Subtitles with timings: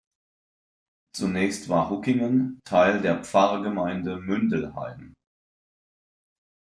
[1.15, 5.13] Zunächst war Huckingen Teil der Pfarrgemeinde Mündelheim.